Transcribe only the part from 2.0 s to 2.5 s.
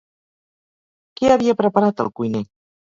el cuiner?